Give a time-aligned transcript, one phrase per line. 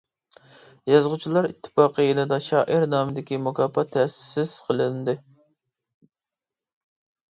[0.91, 5.19] يازغۇچىلار ئىتتىپاقى يېنىدا شائىر نامىدىكى مۇكاپات تەسىس قىلىندى.